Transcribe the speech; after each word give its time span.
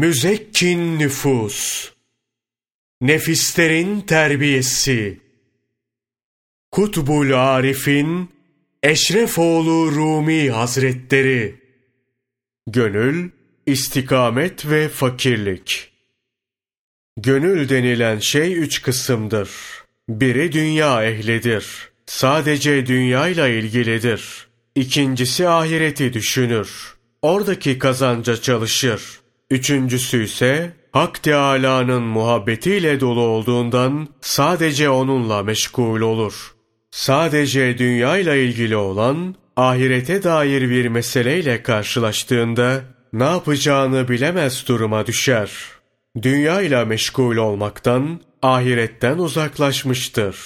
Müzekkin 0.00 0.98
nüfus, 0.98 1.90
nefislerin 3.00 4.00
terbiyesi, 4.00 5.20
Kutbul 6.70 7.32
Arif'in 7.32 8.30
Eşrefoğlu 8.82 9.92
Rumi 9.92 10.50
Hazretleri, 10.50 11.54
Gönül, 12.66 13.30
istikamet 13.66 14.66
ve 14.66 14.88
fakirlik. 14.88 15.92
Gönül 17.16 17.68
denilen 17.68 18.18
şey 18.18 18.58
üç 18.58 18.82
kısımdır. 18.82 19.50
Biri 20.08 20.52
dünya 20.52 21.04
ehlidir. 21.04 21.66
Sadece 22.06 22.86
dünyayla 22.86 23.48
ilgilidir. 23.48 24.48
İkincisi 24.74 25.48
ahireti 25.48 26.12
düşünür. 26.12 26.94
Oradaki 27.22 27.78
kazanca 27.78 28.36
çalışır. 28.36 29.19
Üçüncüsü 29.50 30.24
ise 30.24 30.72
Hak 30.92 31.22
Teâlâ'nın 31.22 32.02
muhabbetiyle 32.02 33.00
dolu 33.00 33.20
olduğundan 33.20 34.08
sadece 34.20 34.90
onunla 34.90 35.42
meşgul 35.42 36.00
olur. 36.00 36.54
Sadece 36.90 37.78
dünyayla 37.78 38.34
ilgili 38.34 38.76
olan 38.76 39.34
ahirete 39.56 40.22
dair 40.22 40.70
bir 40.70 40.88
meseleyle 40.88 41.62
karşılaştığında 41.62 42.80
ne 43.12 43.24
yapacağını 43.24 44.08
bilemez 44.08 44.64
duruma 44.68 45.06
düşer. 45.06 45.50
Dünyayla 46.22 46.84
meşgul 46.84 47.36
olmaktan, 47.36 48.20
ahiretten 48.42 49.18
uzaklaşmıştır. 49.18 50.36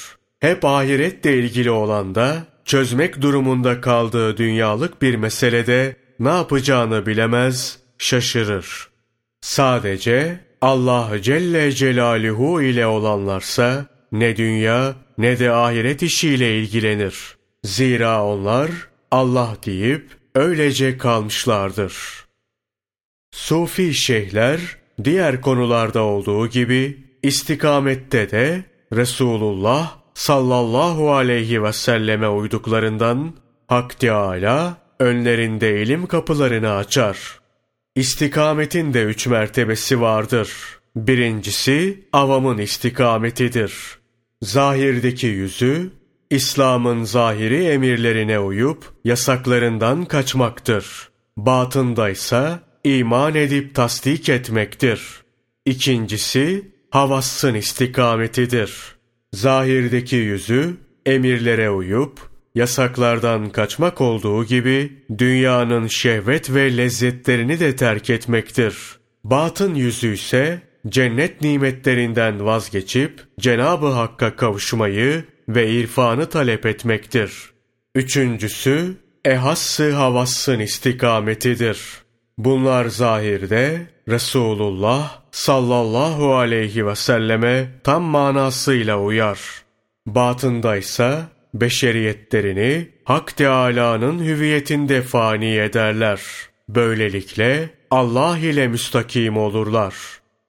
Hep 0.40 0.64
ahiretle 0.64 1.38
ilgili 1.38 1.70
olan 1.70 2.14
da 2.14 2.46
çözmek 2.64 3.22
durumunda 3.22 3.80
kaldığı 3.80 4.36
dünyalık 4.36 5.02
bir 5.02 5.14
meselede 5.14 5.96
ne 6.20 6.28
yapacağını 6.28 7.06
bilemez, 7.06 7.78
şaşırır. 7.98 8.93
Sadece 9.44 10.40
Allah 10.60 11.22
Celle 11.22 11.72
Celaluhu 11.72 12.62
ile 12.62 12.86
olanlarsa 12.86 13.86
ne 14.12 14.36
dünya 14.36 14.94
ne 15.18 15.38
de 15.38 15.50
ahiret 15.50 16.02
işiyle 16.02 16.58
ilgilenir. 16.58 17.36
Zira 17.64 18.24
onlar 18.24 18.70
Allah 19.10 19.56
deyip 19.66 20.06
öylece 20.34 20.98
kalmışlardır. 20.98 21.94
Sufi 23.32 23.94
şeyhler 23.94 24.60
diğer 25.04 25.40
konularda 25.40 26.02
olduğu 26.02 26.46
gibi 26.46 26.98
istikamette 27.22 28.30
de 28.30 28.64
Resulullah 28.92 29.96
sallallahu 30.14 31.12
aleyhi 31.12 31.62
ve 31.62 31.72
selleme 31.72 32.28
uyduklarından 32.28 33.34
Hak 33.68 34.00
Teâlâ 34.00 34.76
önlerinde 35.00 35.82
ilim 35.82 36.06
kapılarını 36.06 36.74
açar. 36.74 37.43
İstikametin 37.94 38.94
de 38.94 39.02
üç 39.02 39.26
mertebesi 39.26 40.00
vardır. 40.00 40.50
Birincisi 40.96 42.04
avamın 42.12 42.58
istikametidir. 42.58 43.74
Zahirdeki 44.42 45.26
yüzü, 45.26 45.90
İslam'ın 46.30 47.04
zahiri 47.04 47.64
emirlerine 47.64 48.38
uyup 48.38 48.84
yasaklarından 49.04 50.04
kaçmaktır. 50.04 51.08
Batındaysa 51.36 52.60
iman 52.84 53.34
edip 53.34 53.74
tasdik 53.74 54.28
etmektir. 54.28 55.00
İkincisi 55.66 56.72
havassın 56.90 57.54
istikametidir. 57.54 58.96
Zahirdeki 59.34 60.16
yüzü 60.16 60.76
emirlere 61.06 61.70
uyup 61.70 62.33
yasaklardan 62.54 63.50
kaçmak 63.50 64.00
olduğu 64.00 64.44
gibi 64.44 64.92
dünyanın 65.18 65.86
şehvet 65.86 66.54
ve 66.54 66.76
lezzetlerini 66.76 67.60
de 67.60 67.76
terk 67.76 68.10
etmektir. 68.10 68.76
Batın 69.24 69.74
yüzü 69.74 70.14
ise 70.14 70.62
cennet 70.88 71.40
nimetlerinden 71.40 72.44
vazgeçip 72.44 73.22
Cenab-ı 73.40 73.86
Hakk'a 73.86 74.36
kavuşmayı 74.36 75.24
ve 75.48 75.70
irfanı 75.70 76.28
talep 76.28 76.66
etmektir. 76.66 77.32
Üçüncüsü, 77.94 78.96
ehassı 79.24 79.92
havassın 79.92 80.58
istikametidir. 80.60 81.78
Bunlar 82.38 82.84
zahirde 82.84 83.86
Resulullah 84.08 85.22
sallallahu 85.30 86.34
aleyhi 86.34 86.86
ve 86.86 86.96
selleme 86.96 87.68
tam 87.84 88.02
manasıyla 88.02 89.00
uyar. 89.00 89.40
Batındaysa 90.06 91.28
beşeriyetlerini 91.54 92.88
Hak 93.04 93.36
Teâlâ'nın 93.36 94.24
hüviyetinde 94.24 95.02
fani 95.02 95.56
ederler. 95.56 96.20
Böylelikle 96.68 97.70
Allah 97.90 98.38
ile 98.38 98.68
müstakim 98.68 99.36
olurlar. 99.36 99.94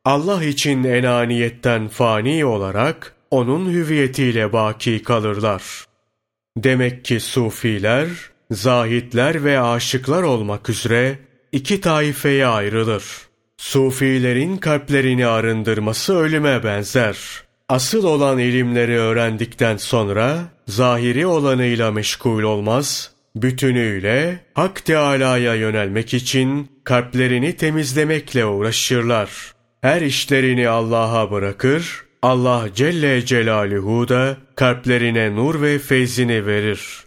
Allah 0.05 0.43
için 0.43 0.83
enaniyetten 0.83 1.87
fani 1.87 2.45
olarak 2.45 3.15
onun 3.31 3.71
hüviyetiyle 3.71 4.53
baki 4.53 5.03
kalırlar. 5.03 5.63
Demek 6.57 7.05
ki 7.05 7.19
sufiler, 7.19 8.07
zahitler 8.51 9.43
ve 9.43 9.59
aşıklar 9.59 10.23
olmak 10.23 10.69
üzere 10.69 11.19
iki 11.51 11.81
taifeye 11.81 12.45
ayrılır. 12.45 13.03
Sufilerin 13.57 14.57
kalplerini 14.57 15.27
arındırması 15.27 16.15
ölüme 16.17 16.63
benzer. 16.63 17.44
Asıl 17.69 18.03
olan 18.03 18.39
ilimleri 18.39 18.97
öğrendikten 18.97 19.77
sonra 19.77 20.39
zahiri 20.67 21.27
olanıyla 21.27 21.91
meşgul 21.91 22.43
olmaz, 22.43 23.11
bütünüyle 23.35 24.39
Hak 24.53 24.85
Teâlâ'ya 24.85 25.55
yönelmek 25.55 26.13
için 26.13 26.69
kalplerini 26.83 27.55
temizlemekle 27.55 28.45
uğraşırlar. 28.45 29.29
Her 29.81 30.01
işlerini 30.01 30.69
Allah'a 30.69 31.31
bırakır, 31.31 32.03
Allah 32.21 32.69
Celle 32.75 33.25
Celaluhu 33.25 34.09
da 34.09 34.37
kalplerine 34.55 35.35
nur 35.35 35.61
ve 35.61 35.79
feyzini 35.79 36.45
verir. 36.45 37.03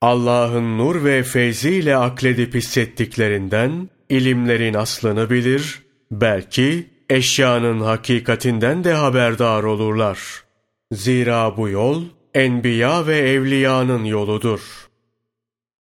Allah'ın 0.00 0.78
nur 0.78 1.04
ve 1.04 1.22
feyziyle 1.22 1.96
akledip 1.96 2.54
hissettiklerinden 2.54 3.88
ilimlerin 4.08 4.74
aslını 4.74 5.30
bilir, 5.30 5.82
belki 6.10 6.91
eşyanın 7.12 7.80
hakikatinden 7.80 8.84
de 8.84 8.92
haberdar 8.92 9.62
olurlar. 9.62 10.18
Zira 10.92 11.56
bu 11.56 11.68
yol 11.68 12.04
enbiya 12.34 13.06
ve 13.06 13.18
evliyanın 13.18 14.04
yoludur. 14.04 14.60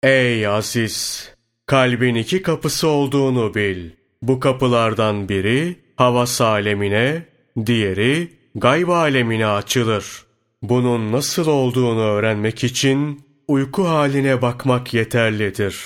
Ey 0.02 0.46
aziz! 0.46 1.30
Kalbin 1.66 2.14
iki 2.14 2.42
kapısı 2.42 2.88
olduğunu 2.88 3.54
bil. 3.54 3.90
Bu 4.22 4.40
kapılardan 4.40 5.28
biri 5.28 5.76
havas 5.96 6.40
alemine, 6.40 7.22
diğeri 7.66 8.32
gayb 8.54 8.88
alemine 8.88 9.46
açılır. 9.46 10.24
Bunun 10.62 11.12
nasıl 11.12 11.46
olduğunu 11.46 12.00
öğrenmek 12.00 12.64
için 12.64 13.20
uyku 13.48 13.88
haline 13.88 14.42
bakmak 14.42 14.94
yeterlidir. 14.94 15.76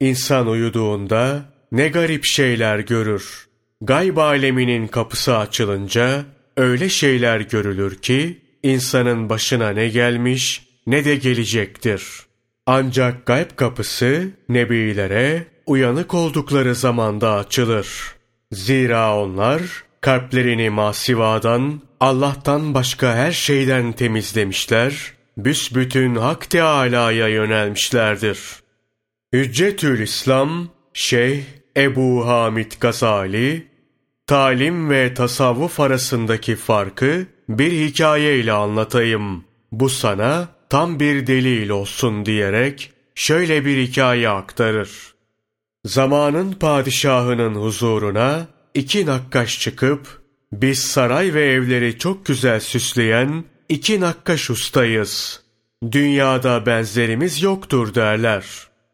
İnsan 0.00 0.46
uyuduğunda 0.46 1.52
ne 1.72 1.88
garip 1.88 2.24
şeyler 2.24 2.78
görür. 2.78 3.47
Gayb 3.80 4.16
aleminin 4.16 4.86
kapısı 4.86 5.36
açılınca 5.36 6.24
öyle 6.56 6.88
şeyler 6.88 7.40
görülür 7.40 7.98
ki 7.98 8.38
insanın 8.62 9.28
başına 9.28 9.70
ne 9.70 9.88
gelmiş 9.88 10.68
ne 10.86 11.04
de 11.04 11.16
gelecektir. 11.16 12.02
Ancak 12.66 13.26
gayb 13.26 13.50
kapısı 13.56 14.30
nebilere 14.48 15.46
uyanık 15.66 16.14
oldukları 16.14 16.74
zamanda 16.74 17.34
açılır. 17.34 17.88
Zira 18.52 19.16
onlar 19.16 19.60
kalplerini 20.00 20.70
masivadan, 20.70 21.80
Allah'tan 22.00 22.74
başka 22.74 23.14
her 23.14 23.32
şeyden 23.32 23.92
temizlemişler, 23.92 25.12
büsbütün 25.36 26.14
Hak 26.14 26.50
Teâlâ'ya 26.50 27.28
yönelmişlerdir. 27.28 28.38
Hüccetül 29.32 30.00
İslam, 30.00 30.68
Şeyh 30.92 31.42
Ebu 31.76 32.26
Hamid 32.26 32.72
Gazali, 32.80 33.67
talim 34.28 34.90
ve 34.90 35.14
tasavvuf 35.14 35.80
arasındaki 35.80 36.56
farkı 36.56 37.26
bir 37.48 37.72
hikayeyle 37.72 38.52
anlatayım. 38.52 39.44
Bu 39.72 39.88
sana 39.88 40.48
tam 40.70 41.00
bir 41.00 41.26
delil 41.26 41.68
olsun 41.68 42.26
diyerek 42.26 42.92
şöyle 43.14 43.64
bir 43.64 43.86
hikaye 43.86 44.28
aktarır. 44.28 44.90
Zamanın 45.84 46.52
padişahının 46.52 47.54
huzuruna 47.54 48.46
iki 48.74 49.06
nakkaş 49.06 49.60
çıkıp, 49.60 50.22
biz 50.52 50.78
saray 50.78 51.34
ve 51.34 51.52
evleri 51.52 51.98
çok 51.98 52.26
güzel 52.26 52.60
süsleyen 52.60 53.44
iki 53.68 54.00
nakkaş 54.00 54.50
ustayız. 54.50 55.42
Dünyada 55.92 56.66
benzerimiz 56.66 57.42
yoktur 57.42 57.94
derler. 57.94 58.44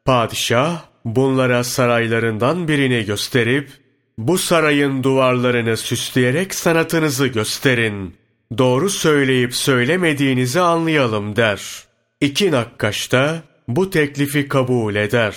Padişah, 0.04 0.82
bunlara 1.04 1.64
saraylarından 1.64 2.69
birini 2.69 3.04
gösterip, 3.04 3.83
bu 4.19 4.38
sarayın 4.38 5.02
duvarlarını 5.02 5.76
süsleyerek 5.76 6.55
sanatınızı 6.55 7.26
gösterin. 7.26 8.14
Doğru 8.58 8.90
söyleyip 8.90 9.55
söylemediğinizi 9.55 10.61
anlayalım 10.61 11.37
der. 11.37 11.84
İki 12.20 12.50
nakkaş 12.50 13.12
da 13.12 13.43
bu 13.69 13.90
teklifi 13.90 14.49
kabul 14.49 14.94
eder. 14.94 15.37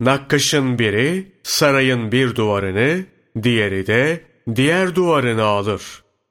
Nakkaşın 0.00 0.78
biri 0.78 1.32
sarayın 1.42 2.12
bir 2.12 2.34
duvarını, 2.36 3.04
diğeri 3.42 3.86
de 3.86 4.20
diğer 4.56 4.94
duvarını 4.94 5.42
alır. 5.42 5.82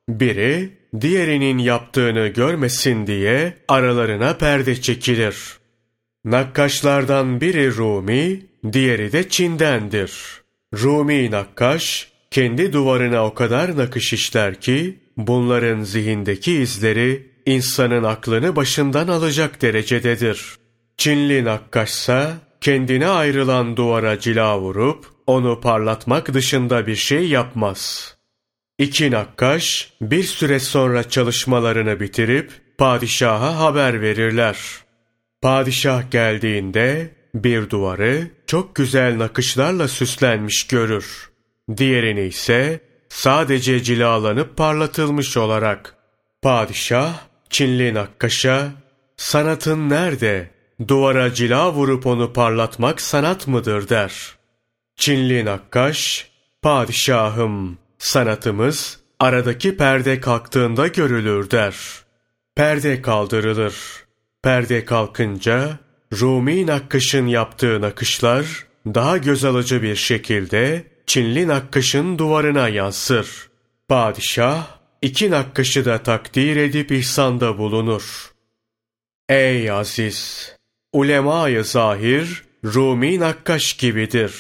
Biri 0.10 0.70
diğerinin 1.02 1.58
yaptığını 1.58 2.28
görmesin 2.28 3.08
diye 3.08 3.54
aralarına 3.68 4.38
perde 4.38 4.82
çekilir. 4.82 5.36
Nakkaşlardan 6.26 7.42
biri 7.42 7.76
Rumi, 7.76 8.46
diğeri 8.74 9.12
de 9.12 9.30
Çin'dendir. 9.30 10.41
Rumi 10.74 11.32
nakkaş 11.32 12.12
kendi 12.32 12.74
duvarına 12.74 13.26
o 13.26 13.34
kadar 13.34 13.78
nakış 13.78 14.14
işler 14.14 14.62
ki 14.62 15.00
bunların 15.18 15.84
zihindeki 15.84 16.54
izleri 16.54 17.32
insanın 17.46 18.04
aklını 18.04 18.56
başından 18.56 19.08
alacak 19.08 19.62
derecededir. 19.62 20.56
Çinli 20.98 21.44
nakkaşsa 21.44 22.38
kendine 22.62 23.08
ayrılan 23.08 23.78
duvara 23.78 24.20
cila 24.20 24.60
vurup 24.60 25.06
onu 25.28 25.62
parlatmak 25.62 26.34
dışında 26.34 26.88
bir 26.88 26.96
şey 26.96 27.28
yapmaz. 27.28 28.16
İki 28.78 29.12
nakkaş 29.12 29.94
bir 30.02 30.24
süre 30.24 30.60
sonra 30.60 31.10
çalışmalarını 31.10 32.00
bitirip 32.00 32.52
padişaha 32.78 33.60
haber 33.60 34.02
verirler. 34.02 34.58
Padişah 35.42 36.12
geldiğinde 36.12 37.10
bir 37.36 37.70
duvarı 37.70 38.28
çok 38.48 38.76
güzel 38.76 39.18
nakışlarla 39.18 39.88
süslenmiş 39.88 40.68
görür. 40.68 41.32
Diğerini 41.78 42.22
ise 42.22 42.80
sadece 43.10 43.84
cilalanıp 43.84 44.58
parlatılmış 44.58 45.38
olarak. 45.38 45.96
Padişah 46.42 47.14
Çinli 47.50 47.94
nakkaşa 47.94 48.72
sanatın 49.18 49.90
nerede? 49.90 50.52
Duvara 50.88 51.34
cila 51.34 51.74
vurup 51.74 52.06
onu 52.06 52.34
parlatmak 52.34 53.02
sanat 53.02 53.48
mıdır 53.48 53.90
der. 53.90 54.36
Çinli 54.96 55.46
nakkaş, 55.46 56.28
padişahım 56.62 57.78
sanatımız 57.98 59.00
aradaki 59.20 59.78
perde 59.78 60.20
kalktığında 60.20 60.88
görülür 60.88 61.52
der. 61.52 61.76
Perde 62.56 63.02
kaldırılır. 63.02 63.76
Perde 64.44 64.86
kalkınca 64.86 65.80
Rumi 66.20 66.68
nakkaşın 66.68 67.28
yaptığı 67.28 67.82
nakışlar 67.82 68.66
daha 68.86 69.18
göz 69.18 69.46
alıcı 69.46 69.82
bir 69.82 69.96
şekilde 69.96 70.92
Çinli 71.06 71.48
nakkaşın 71.48 72.18
duvarına 72.18 72.70
yansır. 72.70 73.50
Padişah 73.88 74.68
iki 75.02 75.32
nakkaşı 75.32 75.86
da 75.86 75.98
takdir 75.98 76.56
edip 76.56 76.92
ihsanda 76.92 77.58
bulunur. 77.58 78.32
Ey 79.30 79.72
aziz! 79.72 80.52
Ulema-i 80.94 81.64
zahir, 81.64 82.44
Rumi 82.66 83.20
nakkaş 83.20 83.74
gibidir. 83.74 84.34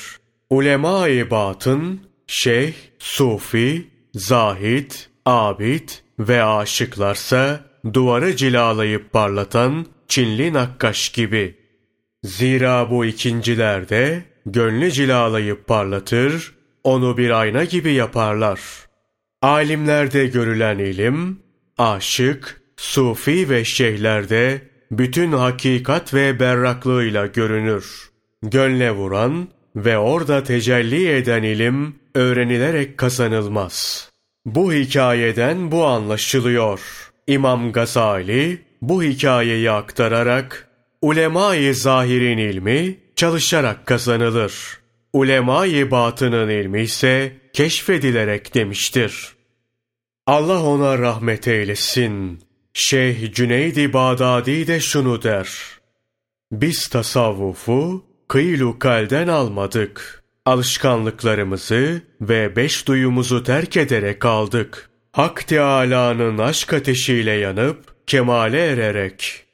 Ulema-i 0.50 1.32
batın, 1.32 2.02
şeyh, 2.28 2.74
sufi, 3.00 3.88
zahid, 4.14 4.92
abid 5.26 5.90
ve 6.20 6.44
aşıklarsa 6.44 7.60
duvarı 7.94 8.36
cilalayıp 8.36 9.14
parlatan 9.14 9.86
Çinli 10.08 10.54
nakkaş 10.54 11.10
gibi. 11.10 11.61
Zira 12.24 12.90
bu 12.92 13.06
ikinciler 13.06 13.90
de 13.90 14.24
gönlü 14.46 14.92
cilalayıp 14.92 15.68
parlatır, 15.68 16.56
onu 16.84 17.18
bir 17.18 17.30
ayna 17.30 17.64
gibi 17.64 17.94
yaparlar. 17.94 18.60
Alimlerde 19.42 20.28
görülen 20.28 20.80
ilim, 20.80 21.40
aşık, 21.78 22.62
sufi 22.78 23.50
ve 23.50 23.66
şeyhlerde 23.66 24.62
bütün 24.92 25.32
hakikat 25.32 26.14
ve 26.14 26.40
berraklığıyla 26.40 27.26
görünür. 27.26 28.12
Gönle 28.44 28.92
vuran 28.92 29.48
ve 29.76 29.98
orada 29.98 30.44
tecelli 30.44 31.10
eden 31.10 31.44
ilim 31.44 31.96
öğrenilerek 32.16 32.98
kazanılmaz. 32.98 34.10
Bu 34.46 34.74
hikayeden 34.74 35.72
bu 35.72 35.86
anlaşılıyor. 35.86 36.82
İmam 37.28 37.72
Gazali 37.72 38.62
bu 38.82 39.04
hikayeyi 39.04 39.72
aktararak 39.72 40.71
ulema-i 41.02 41.74
zahirin 41.74 42.38
ilmi 42.38 42.98
çalışarak 43.16 43.86
kazanılır. 43.86 44.54
Ulema-i 45.14 45.92
batının 45.92 46.50
ilmi 46.50 46.82
ise 46.82 47.38
keşfedilerek 47.54 48.54
demiştir. 48.54 49.36
Allah 50.28 50.64
ona 50.64 51.00
rahmet 51.00 51.48
eylesin. 51.48 52.40
Şeyh 52.74 53.34
Cüneydi 53.34 53.94
Bağdadi 53.94 54.68
de 54.68 54.80
şunu 54.80 55.24
der. 55.24 55.50
Biz 56.52 56.88
tasavvufu 56.88 58.06
kıylu 58.28 58.80
kalden 58.80 59.28
almadık. 59.28 60.24
Alışkanlıklarımızı 60.46 62.02
ve 62.22 62.56
beş 62.56 62.88
duyumuzu 62.88 63.44
terk 63.44 63.78
ederek 63.78 64.26
aldık. 64.26 64.90
Hak 65.12 65.48
Teâlâ'nın 65.48 66.38
aşk 66.38 66.74
ateşiyle 66.74 67.32
yanıp 67.32 68.08
kemale 68.08 68.66
ererek. 68.66 69.46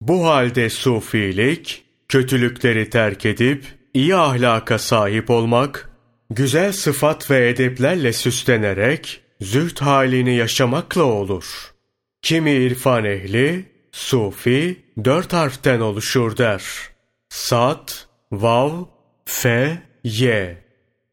Bu 0.00 0.26
halde 0.26 0.70
sufilik, 0.70 1.84
kötülükleri 2.08 2.90
terk 2.90 3.26
edip 3.26 3.64
iyi 3.94 4.16
ahlaka 4.16 4.78
sahip 4.78 5.30
olmak, 5.30 5.90
güzel 6.30 6.72
sıfat 6.72 7.30
ve 7.30 7.48
edeplerle 7.48 8.12
süslenerek 8.12 9.20
zühd 9.40 9.78
halini 9.80 10.34
yaşamakla 10.34 11.02
olur.'' 11.02 11.78
Kimi 12.22 12.50
irfan 12.50 13.04
ehli, 13.04 13.64
sufi, 13.92 14.84
dört 15.04 15.32
harften 15.32 15.80
oluşur 15.80 16.36
der. 16.36 16.62
Sat, 17.28 18.08
vav, 18.32 18.70
fe, 19.24 19.82
ye. 20.04 20.64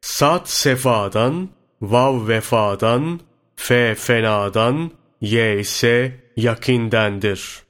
Sat 0.01 0.49
sefadan, 0.49 1.49
vav 1.81 2.27
vefadan, 2.27 3.19
fe 3.55 3.95
fenadan, 3.95 4.91
ye 5.21 5.59
ise 5.59 6.11
yakindendir. 6.38 7.64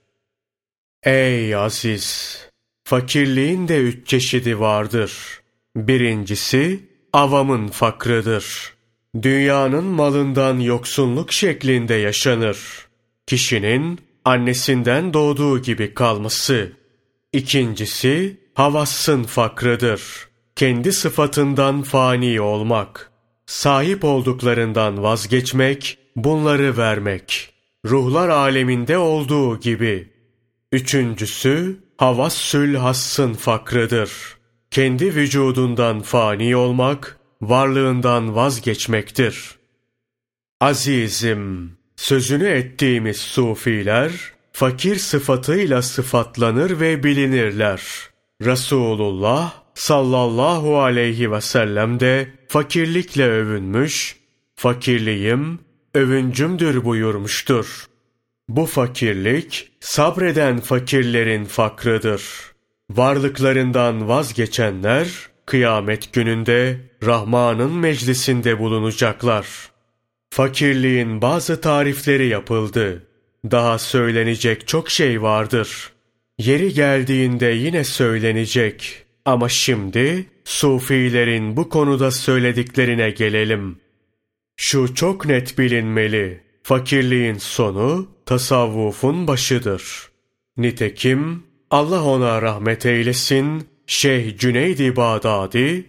Ey 1.06 1.56
aziz! 1.56 2.38
Fakirliğin 2.84 3.68
de 3.68 3.78
üç 3.78 4.08
çeşidi 4.08 4.60
vardır. 4.60 5.14
Birincisi, 5.76 6.80
avamın 7.14 7.68
fakrıdır. 7.68 8.74
Dünyanın 9.22 9.84
malından 9.84 10.60
yoksunluk 10.60 11.34
şeklinde 11.34 11.94
yaşanır 11.94 12.58
kişinin 13.28 14.00
annesinden 14.26 15.14
doğduğu 15.14 15.62
gibi 15.62 15.94
kalması. 15.94 16.72
İkincisi, 17.34 18.38
havassın 18.54 19.24
fakrıdır. 19.24 20.02
Kendi 20.56 20.94
sıfatından 20.94 21.82
fani 21.82 22.42
olmak. 22.42 23.12
Sahip 23.46 24.04
olduklarından 24.04 25.04
vazgeçmek, 25.04 25.98
bunları 26.16 26.78
vermek. 26.78 27.54
Ruhlar 27.86 28.30
aleminde 28.30 28.98
olduğu 28.98 29.60
gibi. 29.60 30.15
Üçüncüsü, 30.76 31.80
havassül 31.98 32.76
hassın 32.76 33.34
fakrıdır. 33.34 34.12
Kendi 34.72 35.16
vücudundan 35.16 36.02
fani 36.02 36.56
olmak, 36.56 37.20
varlığından 37.42 38.36
vazgeçmektir. 38.36 39.56
Azizim, 40.62 41.72
Sözünü 41.96 42.48
ettiğimiz 42.48 43.18
sufiler, 43.18 44.12
fakir 44.54 44.96
sıfatıyla 44.96 45.82
sıfatlanır 45.82 46.80
ve 46.80 47.04
bilinirler. 47.04 47.82
Resulullah 48.42 49.54
sallallahu 49.74 50.80
aleyhi 50.80 51.32
ve 51.32 51.42
sellem 51.42 52.00
de 52.00 52.28
fakirlikle 52.48 53.26
övünmüş, 53.30 54.18
fakirliğim 54.56 55.60
övüncümdür 55.94 56.84
buyurmuştur. 56.84 57.86
Bu 58.50 58.66
fakirlik 58.66 59.72
sabreden 59.80 60.60
fakirlerin 60.60 61.46
fakrıdır. 61.46 62.24
Varlıklarından 62.90 64.08
vazgeçenler 64.08 65.08
kıyamet 65.46 66.14
gününde 66.14 66.78
Rahman'ın 67.04 67.74
meclisinde 67.74 68.60
bulunacaklar.'' 68.60 69.76
Fakirliğin 70.36 71.22
bazı 71.22 71.62
tarifleri 71.62 72.28
yapıldı. 72.28 73.08
Daha 73.52 73.80
söylenecek 73.80 74.68
çok 74.68 74.90
şey 74.90 75.22
vardır. 75.22 75.92
Yeri 76.38 76.74
geldiğinde 76.74 77.46
yine 77.46 77.84
söylenecek. 77.84 79.06
Ama 79.26 79.50
şimdi 79.50 80.26
sufilerin 80.46 81.58
bu 81.58 81.70
konuda 81.70 82.12
söylediklerine 82.12 83.10
gelelim. 83.10 83.80
Şu 84.56 84.96
çok 84.96 85.26
net 85.26 85.58
bilinmeli. 85.58 86.44
Fakirliğin 86.66 87.38
sonu 87.38 88.08
tasavvufun 88.26 89.28
başıdır. 89.28 90.10
Nitekim 90.58 91.44
Allah 91.72 92.04
ona 92.04 92.42
rahmet 92.42 92.86
eylesin 92.86 93.68
Şeyh 93.88 94.38
Cüneydi 94.38 94.96
Bağdadi 94.96 95.86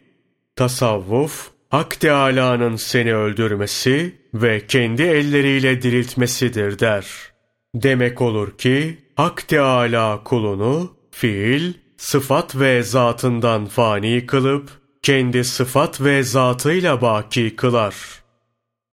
tasavvuf 0.56 1.50
Hak 1.70 2.00
Teâlâ'nın 2.00 2.76
seni 2.76 3.14
öldürmesi 3.14 4.14
ve 4.34 4.66
kendi 4.66 5.02
elleriyle 5.02 5.82
diriltmesidir 5.82 6.78
der. 6.78 7.06
Demek 7.74 8.20
olur 8.22 8.58
ki 8.58 8.98
Hak 9.14 9.48
Teâlâ 9.48 10.24
kulunu 10.24 10.96
fiil, 11.10 11.74
sıfat 11.96 12.56
ve 12.56 12.82
zatından 12.82 13.66
fani 13.66 14.26
kılıp 14.26 14.70
kendi 15.02 15.44
sıfat 15.44 16.00
ve 16.00 16.22
zatıyla 16.22 17.00
baki 17.00 17.56
kılar.'' 17.56 18.25